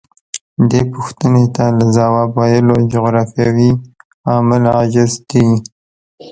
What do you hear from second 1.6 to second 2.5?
له ځواب